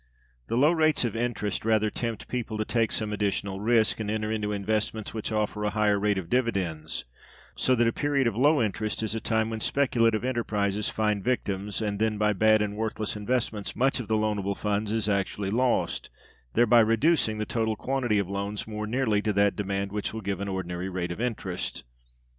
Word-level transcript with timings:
The 0.47 0.57
low 0.57 0.71
rates 0.71 1.05
of 1.05 1.15
interest, 1.15 1.63
rather, 1.63 1.91
tempt 1.91 2.27
people 2.27 2.57
to 2.57 2.65
take 2.65 2.91
some 2.91 3.13
additional 3.13 3.59
risk, 3.59 3.99
and 3.99 4.09
enter 4.09 4.31
into 4.31 4.51
investments 4.51 5.13
which 5.13 5.31
offer 5.31 5.63
a 5.63 5.69
higher 5.69 5.99
rate 5.99 6.17
of 6.17 6.27
dividends; 6.27 7.05
so 7.55 7.75
that 7.75 7.85
a 7.87 7.93
period 7.93 8.25
of 8.25 8.35
low 8.35 8.63
interest 8.63 9.03
is 9.03 9.13
a 9.13 9.19
time 9.19 9.51
when 9.51 9.59
speculative 9.59 10.23
enterprises 10.25 10.89
find 10.89 11.23
victims, 11.23 11.83
and 11.83 11.99
then 11.99 12.17
by 12.17 12.33
bad 12.33 12.63
and 12.63 12.77
worthless 12.77 13.15
investments 13.15 13.75
much 13.75 13.99
of 13.99 14.07
the 14.07 14.17
loanable 14.17 14.57
funds 14.57 14.91
is 14.91 15.07
actually 15.07 15.51
lost; 15.51 16.09
thereby 16.55 16.79
reducing 16.79 17.37
the 17.37 17.45
total 17.45 17.75
quantity 17.75 18.17
of 18.17 18.27
loans 18.27 18.65
more 18.67 18.87
nearly 18.87 19.21
to 19.21 19.31
that 19.31 19.55
demand 19.55 19.91
which 19.91 20.15
will 20.15 20.21
give 20.21 20.39
an 20.41 20.47
ordinary 20.47 20.89
rate 20.89 21.11
of 21.11 21.21
interest. 21.21 21.83